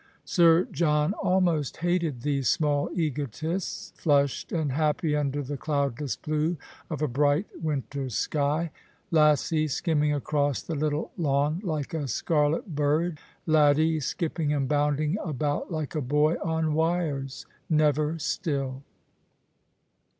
[0.25, 6.57] Sir John almost hated these small egotists, flushed and happy under the cloudless blue
[6.89, 8.71] of a bright winter sky,
[9.11, 13.19] Lassie skimming across the little lawn like a scarlet bird.
[13.45, 18.81] Laddie skipping and bounding about like a boy on wires, never still.